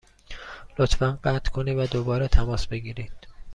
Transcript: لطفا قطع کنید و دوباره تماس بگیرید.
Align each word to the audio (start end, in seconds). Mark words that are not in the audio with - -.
لطفا 0.79 1.11
قطع 1.23 1.51
کنید 1.51 1.77
و 1.77 1.85
دوباره 1.85 2.27
تماس 2.27 2.67
بگیرید. 2.67 3.27